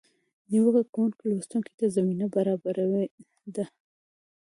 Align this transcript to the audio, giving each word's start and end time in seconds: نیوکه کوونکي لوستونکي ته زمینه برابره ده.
نیوکه 0.49 0.81
کوونکي 0.93 1.23
لوستونکي 1.31 1.71
ته 1.79 1.85
زمینه 1.95 2.25
برابره 2.35 2.85
ده. 3.55 3.65